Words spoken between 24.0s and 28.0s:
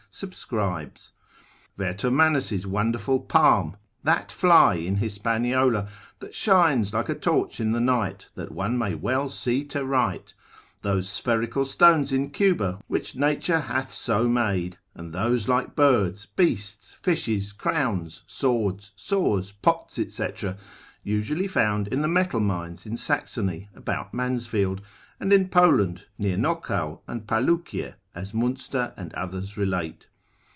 Mansfield, and in Poland near Nokow and Pallukie,